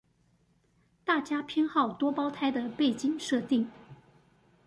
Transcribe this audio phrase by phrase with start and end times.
[1.05, 3.69] 大家偏好多胞胎的背景設定